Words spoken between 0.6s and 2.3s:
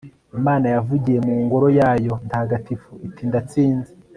yavugiye mu ngoro yayo